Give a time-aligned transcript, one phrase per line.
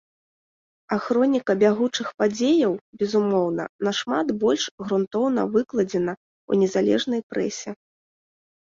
[0.95, 7.81] А хроніка бягучых падзеяў, безумоўна, нашмат больш грунтоўна выкладзена ў незалежнай прэсе.